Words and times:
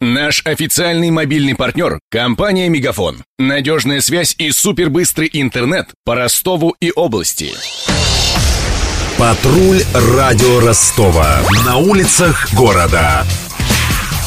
Наш 0.00 0.42
официальный 0.44 1.10
мобильный 1.10 1.54
партнер– 1.54 1.98
компания 2.10 2.68
«Мегафон». 2.68 3.24
Надежная 3.38 4.02
связь 4.02 4.34
и 4.36 4.50
супербыстрый 4.50 5.30
интернет 5.32 5.88
по 6.04 6.14
Ростову 6.14 6.76
и 6.80 6.92
области. 6.94 7.54
Патруль 9.16 9.82
радио 9.94 10.60
Ростова. 10.60 11.40
На 11.64 11.78
улицах 11.78 12.52
города. 12.52 13.24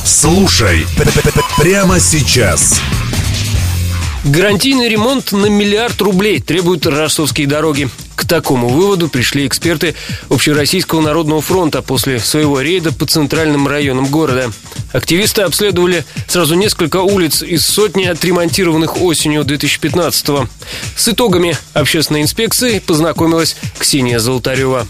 Слушай 0.03 0.87
прямо 1.59 1.99
сейчас. 1.99 2.81
Гарантийный 4.25 4.89
ремонт 4.89 5.31
на 5.33 5.45
миллиард 5.45 6.01
рублей 6.01 6.39
требуют 6.41 6.87
ростовские 6.87 7.45
дороги. 7.45 7.89
К 8.19 8.25
такому 8.25 8.67
выводу 8.67 9.07
пришли 9.07 9.47
эксперты 9.47 9.95
Общероссийского 10.29 10.99
народного 10.99 11.39
фронта 11.41 11.81
после 11.81 12.19
своего 12.19 12.59
рейда 12.59 12.91
по 12.91 13.05
центральным 13.05 13.65
районам 13.65 14.07
города. 14.07 14.51
Активисты 14.91 15.43
обследовали 15.43 16.03
сразу 16.27 16.55
несколько 16.55 16.97
улиц 16.97 17.41
из 17.41 17.65
сотни 17.65 18.03
отремонтированных 18.03 19.01
осенью 19.01 19.43
2015-го. 19.43 20.49
С 20.97 21.07
итогами 21.07 21.57
общественной 21.73 22.21
инспекции 22.21 22.79
познакомилась 22.79 23.55
Ксения 23.79 24.19
Золотарева. 24.19 24.85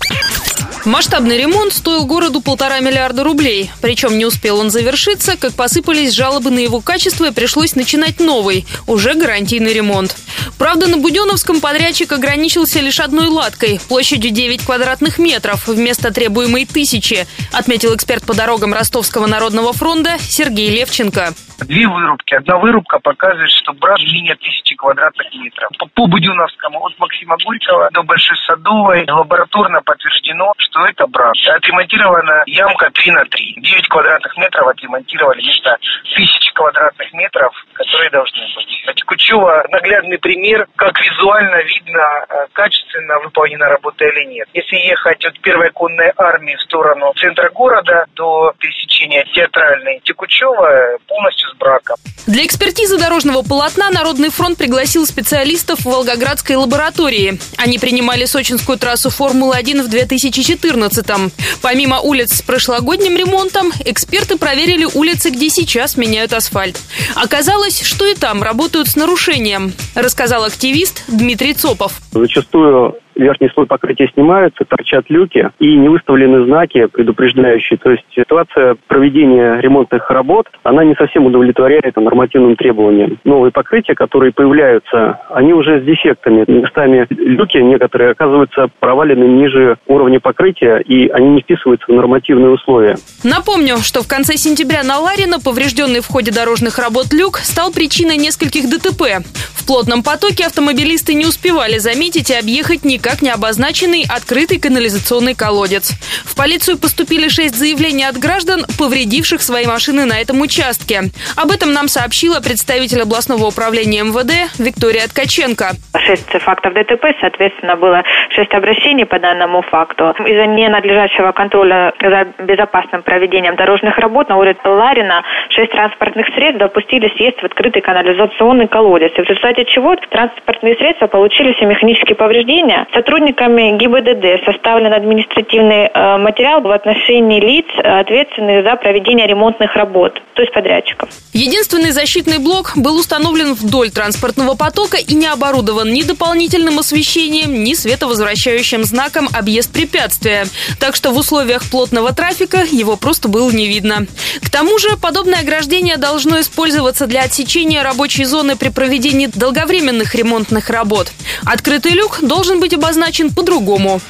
Масштабный 0.85 1.37
ремонт 1.37 1.73
стоил 1.73 2.05
городу 2.05 2.41
полтора 2.41 2.79
миллиарда 2.79 3.23
рублей. 3.23 3.69
Причем 3.81 4.17
не 4.17 4.25
успел 4.25 4.59
он 4.59 4.69
завершиться, 4.69 5.35
как 5.35 5.53
посыпались 5.53 6.13
жалобы 6.13 6.51
на 6.51 6.59
его 6.59 6.79
качество 6.79 7.25
и 7.25 7.31
пришлось 7.31 7.75
начинать 7.75 8.19
новый, 8.19 8.65
уже 8.87 9.13
гарантийный 9.13 9.73
ремонт. 9.73 10.15
Правда, 10.59 10.87
на 10.87 10.97
Буденовском 10.97 11.61
подрядчик 11.61 12.11
ограничился 12.11 12.81
лишь 12.81 12.99
одной 12.99 13.29
латкой, 13.29 13.79
площадью 13.87 14.31
9 14.31 14.65
квадратных 14.65 15.17
метров, 15.17 15.67
вместо 15.67 16.11
требуемой 16.13 16.65
тысячи, 16.65 17.25
отметил 17.53 17.95
эксперт 17.95 18.25
по 18.25 18.33
дорогам 18.33 18.73
Ростовского 18.73 19.25
народного 19.25 19.71
фронта 19.71 20.17
Сергей 20.19 20.69
Левченко. 20.69 21.33
Две 21.67 21.87
вырубки. 21.87 22.33
Одна 22.33 22.57
вырубка 22.57 22.99
показывает, 22.99 23.51
что 23.51 23.73
брак 23.73 23.99
линия 23.99 24.35
тысячи 24.35 24.75
квадратных 24.75 25.33
метров. 25.33 25.69
По, 25.77 25.85
по 25.87 26.07
Будюновскому 26.07 26.85
от 26.85 26.97
Максима 26.99 27.35
Горького 27.43 27.89
до 27.91 28.03
Большой 28.03 28.37
Садовой 28.47 29.05
лабораторно 29.09 29.81
подтверждено, 29.81 30.53
что 30.57 30.85
это 30.85 31.05
брак. 31.07 31.35
Отремонтирована 31.55 32.43
ямка 32.45 32.89
3 32.91 33.11
на 33.11 33.25
3. 33.25 33.55
9 33.57 33.87
квадратных 33.87 34.37
метров 34.37 34.67
отремонтировали 34.67 35.41
вместо 35.41 35.77
тысячи 36.15 36.53
квадратных 36.53 37.13
метров, 37.13 37.53
которые 37.73 38.09
должны 38.09 38.41
быть. 38.55 38.95
Текучева 38.95 39.65
наглядный 39.69 40.17
пример, 40.17 40.67
как 40.75 40.99
визуально 40.99 41.61
видно, 41.63 42.25
э, 42.29 42.45
качественно 42.53 43.19
выполнена 43.19 43.67
работа 43.69 44.05
или 44.05 44.25
нет. 44.25 44.47
Если 44.53 44.75
ехать 44.75 45.23
от 45.25 45.39
первой 45.39 45.71
конной 45.71 46.11
армии 46.17 46.55
в 46.55 46.61
сторону 46.61 47.13
центра 47.15 47.49
города 47.49 48.05
до 48.15 48.53
пересечения 48.59 49.25
театральной 49.33 49.99
Текучева 50.03 50.97
полностью 51.07 51.48
с 51.53 51.57
браком. 51.57 51.97
Для 52.27 52.45
экспертизы 52.45 52.97
дорожного 52.97 53.41
полотна 53.41 53.89
Народный 53.89 54.29
фронт 54.29 54.57
пригласил 54.57 55.05
специалистов 55.05 55.79
в 55.79 55.85
Волгоградской 55.85 56.55
лаборатории. 56.55 57.39
Они 57.57 57.79
принимали 57.79 58.25
сочинскую 58.25 58.77
трассу 58.77 59.09
Формулы-1 59.09 59.83
в 59.83 59.89
2014-м. 59.89 61.31
Помимо 61.61 61.99
улиц 61.99 62.37
с 62.37 62.41
прошлогодним 62.41 63.17
ремонтом, 63.17 63.71
эксперты 63.85 64.37
проверили 64.37 64.85
улицы, 64.85 65.29
где 65.29 65.49
сейчас 65.49 65.97
меняют 65.97 66.33
асфальт. 66.33 66.79
Оказалось, 67.15 67.81
что 67.81 68.05
и 68.05 68.13
там 68.13 68.43
работают 68.43 68.89
с 68.89 68.95
нарушением, 68.95 69.73
рассказал 69.95 70.43
активист 70.43 71.03
Дмитрий 71.07 71.53
Цопов. 71.53 71.93
Зачастую 72.11 72.95
верхний 73.19 73.49
слой 73.49 73.65
покрытия 73.65 74.09
снимается, 74.13 74.65
торчат 74.65 75.05
люки 75.09 75.49
и 75.59 75.75
не 75.75 75.89
выставлены 75.89 76.45
знаки 76.45 76.85
предупреждающие. 76.87 77.77
То 77.77 77.91
есть 77.91 78.03
ситуация 78.15 78.75
проведения 78.87 79.59
ремонтных 79.59 80.09
работ, 80.09 80.47
она 80.63 80.83
не 80.83 80.95
совсем 80.95 81.25
удовлетворяет 81.25 81.95
нормативным 81.95 82.55
требованиям. 82.55 83.19
Новые 83.23 83.51
покрытия, 83.51 83.95
которые 83.95 84.31
появляются, 84.31 85.19
они 85.29 85.53
уже 85.53 85.81
с 85.81 85.83
дефектами. 85.83 86.45
Местами 86.47 87.05
люки 87.09 87.57
некоторые 87.57 88.11
оказываются 88.11 88.67
провалены 88.79 89.25
ниже 89.25 89.77
уровня 89.87 90.19
покрытия, 90.19 90.77
и 90.77 91.07
они 91.09 91.29
не 91.29 91.41
вписываются 91.41 91.85
в 91.87 91.95
нормативные 91.95 92.51
условия. 92.51 92.97
Напомню, 93.23 93.77
что 93.77 94.01
в 94.01 94.07
конце 94.07 94.37
сентября 94.37 94.83
на 94.83 94.99
Ларина 94.99 95.39
поврежденный 95.39 96.01
в 96.01 96.07
ходе 96.07 96.31
дорожных 96.31 96.79
работ 96.79 97.07
люк 97.13 97.37
стал 97.37 97.71
причиной 97.71 98.17
нескольких 98.17 98.69
ДТП. 98.69 99.25
В 99.53 99.65
плотном 99.67 100.03
потоке 100.03 100.45
автомобилисты 100.45 101.13
не 101.13 101.25
успевали 101.25 101.77
заметить 101.77 102.29
и 102.31 102.33
объехать 102.33 102.83
никак 102.83 103.08
никак 103.09 103.21
не 103.23 103.31
обозначенный 103.31 104.05
открытый 104.07 104.59
канализационный 104.59 105.33
колодец. 105.33 105.91
В 106.25 106.35
полицию 106.37 106.77
поступили 106.77 107.27
шесть 107.27 107.55
заявлений 107.55 108.03
от 108.03 108.17
граждан, 108.17 108.65
повредивших 108.77 109.41
свои 109.41 109.65
машины 109.65 110.05
на 110.05 110.21
этом 110.21 110.41
участке. 110.41 111.09
Об 111.35 111.49
этом 111.49 111.73
нам 111.73 111.87
сообщила 111.87 112.39
представитель 112.39 113.01
областного 113.01 113.45
управления 113.45 114.03
МВД 114.03 114.53
Виктория 114.59 115.07
Ткаченко. 115.07 115.73
Шесть 116.05 116.29
фактов 116.29 116.73
ДТП, 116.73 117.05
соответственно, 117.19 117.75
было 117.77 118.03
шесть 118.29 118.53
обращений 118.53 119.05
по 119.05 119.17
данному 119.19 119.63
факту. 119.63 120.13
Из-за 120.25 120.45
ненадлежащего 120.45 121.31
контроля 121.31 121.93
за 121.99 122.27
безопасным 122.43 123.01
проведением 123.01 123.55
дорожных 123.55 123.97
работ 123.97 124.29
на 124.29 124.37
улице 124.37 124.61
Ларина 124.65 125.23
шесть 125.49 125.71
транспортных 125.71 126.27
средств 126.35 126.59
допустили 126.59 127.11
съезд 127.17 127.41
в 127.41 127.45
открытый 127.45 127.81
канализационный 127.81 128.67
колодец. 128.67 129.11
И 129.17 129.21
в 129.21 129.25
результате 129.25 129.65
чего 129.65 129.95
транспортные 129.95 130.75
средства 130.75 131.07
получили 131.07 131.53
все 131.53 131.65
механические 131.65 132.15
повреждения. 132.15 132.85
Сотрудниками 132.99 133.77
ГИБДД 133.77 134.43
составлен 134.45 134.91
административный 134.91 135.87
э, 135.87 136.17
материал 136.17 136.59
в 136.59 136.69
отношении 136.69 137.39
лиц, 137.39 137.65
э, 137.77 137.99
ответственных 138.01 138.65
за 138.65 138.75
проведение 138.75 139.25
ремонтных 139.25 139.73
работ, 139.73 140.21
то 140.33 140.41
есть 140.41 140.53
подрядчиков. 140.53 141.07
Единственный 141.31 141.91
защитный 141.91 142.39
блок 142.39 142.73
был 142.75 142.97
установлен 142.97 143.53
вдоль 143.53 143.89
транспортного 143.89 144.55
потока 144.55 144.97
и 144.97 145.15
не 145.15 145.27
оборудован 145.27 145.93
ни 145.93 146.03
дополнительным 146.03 146.79
освещением, 146.79 147.63
ни 147.63 147.73
световозвращающим 147.73 148.83
знаком 148.83 149.29
«Объезд 149.31 149.71
препятствия». 149.71 150.45
Так 150.81 150.97
что 150.97 151.11
в 151.11 151.17
условиях 151.17 151.63
плотного 151.71 152.13
трафика 152.13 152.65
его 152.69 152.97
просто 152.97 153.29
было 153.29 153.49
не 153.49 153.67
видно. 153.67 154.07
К 154.43 154.49
тому 154.49 154.77
же 154.77 154.97
подобное 155.01 155.39
ограждение 155.39 155.95
должно 155.95 156.41
использоваться 156.41 157.07
для 157.07 157.21
отсечения 157.21 157.81
рабочей 157.81 158.25
зоны 158.25 158.57
при 158.57 158.67
проведении 158.67 159.29
долговременных 159.33 160.15
ремонтных 160.15 160.69
работ. 160.69 161.13
Открытый 161.45 161.93
люк 161.93 162.19
должен 162.21 162.59
быть 162.59 162.73
обозначен 162.73 162.88
обозначен 162.89 163.31
по-другому. 163.31 164.01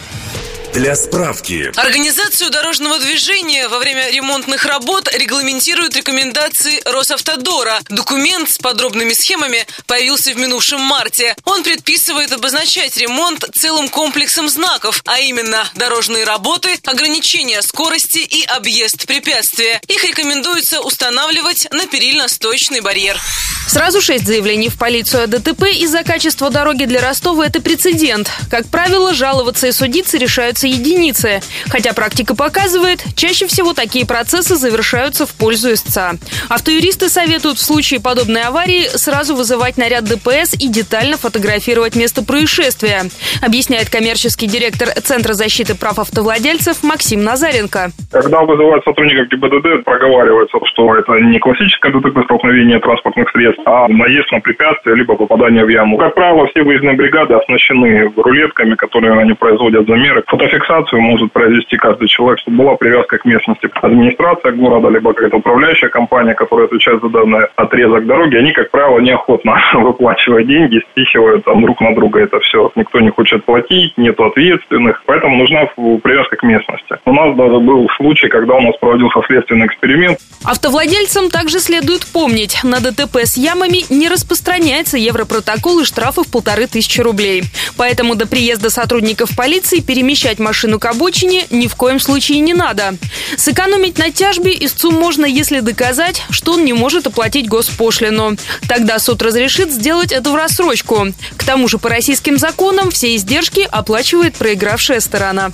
Для 0.74 0.96
справки. 0.96 1.72
Организацию 1.76 2.52
дорожного 2.52 3.00
движения 3.00 3.68
во 3.68 3.80
время 3.80 4.12
ремонтных 4.12 4.66
работ 4.66 5.10
регламентируют 5.14 5.96
рекомендации 5.96 6.82
Росавтодора. 6.86 7.80
Документ 7.90 8.50
с 8.50 8.60
подробными 8.60 9.14
схемами 9.14 9.66
появился 9.88 10.32
в 10.32 10.38
минувшем 10.38 10.80
марте. 10.82 11.36
Он 11.46 11.64
предписывает 11.64 12.32
обозначать 12.32 12.96
ремонт 12.98 13.46
целым 13.56 13.90
комплексом 13.90 14.48
знаков, 14.48 15.02
а 15.06 15.20
именно 15.20 15.68
дорожные 15.74 16.24
работы, 16.24 16.78
ограничения 16.86 17.64
скорости 17.64 18.20
и 18.20 18.44
объезд 18.46 19.08
препятствия. 19.08 19.82
Их 19.88 20.04
рекомендуется 20.04 20.82
устанавливать 20.82 21.68
на 21.72 21.88
перильно-стоечный 21.88 22.82
барьер. 22.82 23.18
Сразу 23.68 24.02
шесть 24.02 24.26
заявлений 24.26 24.70
в 24.70 24.80
полицию 24.80 25.24
о 25.24 25.28
ДТП 25.28 25.64
из-за 25.66 26.04
качества 26.04 26.50
дороги 26.50 26.86
для 26.86 27.02
Ростова– 27.02 27.46
это 27.48 27.62
прецедент. 27.62 28.32
Как 28.50 28.68
правило, 28.68 29.14
жаловаться 29.14 29.68
и 29.68 29.72
судиться 29.72 30.18
решаются 30.60 30.68
единицы. 30.68 31.40
Хотя 31.70 31.94
практика 31.94 32.36
показывает, 32.36 33.04
чаще 33.16 33.48
всего 33.48 33.74
такие 33.74 34.06
процессы 34.06 34.56
завершаются 34.56 35.26
в 35.26 35.34
пользу 35.34 35.74
истца. 35.74 36.14
Автоюристы 36.50 37.10
советуют 37.10 37.58
в 37.58 37.62
случае 37.62 38.02
подобной 38.02 38.44
аварии 38.44 38.88
сразу 38.96 39.36
вызывать 39.36 39.78
наряд 39.78 40.06
ДПС 40.06 40.54
и 40.54 40.68
детально 40.70 41.18
фотографировать 41.18 41.96
место 41.96 42.24
происшествия, 42.24 43.04
объясняет 43.42 43.90
коммерческий 43.90 44.48
директор 44.48 44.90
Центра 45.02 45.34
защиты 45.34 45.76
прав 45.76 46.00
автовладельцев 46.00 46.84
Максим 46.84 47.24
Назаренко. 47.24 47.92
Когда 48.12 48.42
вызывают 48.42 48.84
сотрудников 48.84 49.30
ГИБДД, 49.30 49.86
проговаривается, 49.86 50.58
что 50.66 50.96
это 50.96 51.14
не 51.20 51.40
классическое 51.40 51.92
ДТП 51.92 52.24
столкновение 52.26 52.80
транспортных 52.80 53.30
средств, 53.32 53.62
а 53.66 53.88
наезд 53.88 54.32
на 54.32 54.40
препятствие, 54.40 54.96
либо 54.96 55.16
попадание 55.16 55.64
в 55.64 55.70
яму. 55.70 55.98
Как 55.98 56.16
правило, 56.16 56.48
все 56.48 56.64
выездные 56.64 56.96
бригады 56.96 57.36
оснащены 57.36 58.12
рулетками, 58.16 58.76
которые 58.76 59.14
они 59.14 59.34
производят 59.34 59.86
замеры. 59.88 60.24
Фотофиксацию 60.50 61.02
может 61.02 61.32
произвести 61.32 61.78
каждый 61.78 62.08
человек, 62.08 62.40
чтобы 62.40 62.58
была 62.58 62.76
привязка 62.76 63.18
к 63.20 63.26
местности. 63.26 63.70
Администрация 63.82 64.52
города, 64.54 64.90
либо 64.90 65.14
какая-то 65.14 65.38
управляющая 65.38 65.90
компания, 65.90 66.34
которая 66.34 66.66
отвечает 66.66 67.02
за 67.02 67.10
данный 67.10 67.46
отрезок 67.56 68.06
дороги, 68.08 68.36
они, 68.36 68.52
как 68.52 68.72
правило, 68.72 69.00
неохотно 69.00 69.56
выплачивают 69.74 70.48
деньги, 70.48 70.82
спихивают 70.92 71.46
там 71.46 71.62
друг 71.62 71.80
на 71.82 71.94
друга 71.94 72.22
это 72.22 72.40
все. 72.40 72.72
Никто 72.76 73.00
не 73.00 73.12
хочет 73.12 73.46
платить, 73.46 73.96
нету 73.98 74.26
ответственных, 74.26 75.04
поэтому 75.06 75.38
нужна 75.38 75.66
привязка 75.76 76.36
к 76.36 76.44
местности. 76.44 76.96
У 77.06 77.14
нас 77.14 77.36
даже 77.36 77.60
был 77.60 77.88
случай, 77.98 78.28
когда 78.28 78.56
у 78.56 78.62
нас 78.62 78.76
проводился 78.78 79.22
следственный 79.28 79.68
эксперимент. 79.68 80.18
Автовладельцам 80.44 81.30
также 81.30 81.60
следует 81.60 82.08
помнить, 82.12 82.64
на 82.64 82.80
ДТП 82.80 83.18
с 83.18 83.38
ямами 83.38 83.92
не 83.94 84.10
распространяется 84.10 84.98
европротокол 84.98 85.82
и 85.82 85.86
штрафы 85.86 86.24
в 86.24 86.32
полторы 86.32 86.66
тысячи 86.68 87.02
рублей. 87.02 87.44
Поэтому 87.78 88.16
до 88.16 88.28
приезда 88.28 88.70
сотрудников 88.70 89.36
полиции 89.36 89.80
перемещать 89.80 90.39
подъезжать 90.40 90.50
машину 90.50 90.80
к 90.80 90.86
обочине 90.86 91.46
ни 91.52 91.68
в 91.68 91.76
коем 91.76 92.00
случае 92.00 92.40
не 92.40 92.54
надо. 92.54 92.96
Сэкономить 93.38 93.98
на 93.98 94.12
тяжбе 94.12 94.52
истцу 94.52 94.92
можно, 94.92 95.26
если 95.26 95.60
доказать, 95.60 96.24
что 96.32 96.54
он 96.54 96.66
не 96.66 96.74
может 96.74 97.08
оплатить 97.08 97.48
госпошлину. 97.48 98.38
Тогда 98.68 99.00
суд 99.00 99.22
разрешит 99.22 99.72
сделать 99.72 100.12
это 100.12 100.32
в 100.32 100.36
рассрочку. 100.36 101.08
К 101.38 101.44
тому 101.44 101.68
же 101.68 101.78
по 101.78 101.90
российским 101.90 102.38
законам 102.38 102.90
все 102.90 103.16
издержки 103.16 103.68
оплачивает 103.72 104.36
проигравшая 104.36 105.00
сторона. 105.00 105.52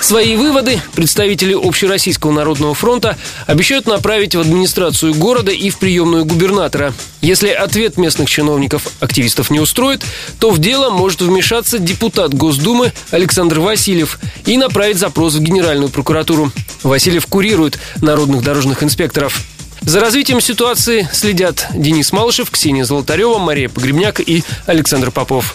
Свои 0.00 0.36
выводы 0.36 0.80
представители 0.94 1.54
Общероссийского 1.54 2.30
народного 2.30 2.74
фронта 2.74 3.16
обещают 3.46 3.86
направить 3.86 4.34
в 4.34 4.40
администрацию 4.40 5.14
города 5.14 5.50
и 5.50 5.70
в 5.70 5.78
приемную 5.78 6.24
губернатора. 6.24 6.92
Если 7.22 7.48
ответ 7.48 7.96
местных 7.96 8.28
чиновников 8.28 8.86
активистов 9.00 9.50
не 9.50 9.58
устроит, 9.58 10.04
то 10.38 10.50
в 10.50 10.58
дело 10.58 10.90
может 10.90 11.22
вмешаться 11.22 11.78
депутат 11.78 12.34
Госдумы 12.34 12.92
Александр 13.10 13.58
Васильев 13.58 14.20
и 14.44 14.56
направить 14.56 14.98
запрос 14.98 15.34
в 15.34 15.40
Генеральную 15.40 15.88
прокуратуру. 15.88 16.52
Васильев 16.82 17.26
курирует 17.26 17.78
народных 18.00 18.42
дорожных 18.42 18.82
инспекторов. 18.82 19.42
За 19.80 20.00
развитием 20.00 20.40
ситуации 20.40 21.08
следят 21.12 21.68
Денис 21.74 22.12
Малышев, 22.12 22.50
Ксения 22.50 22.84
Золотарева, 22.84 23.38
Мария 23.38 23.68
Погребняк 23.68 24.20
и 24.20 24.42
Александр 24.66 25.10
Попов. 25.10 25.54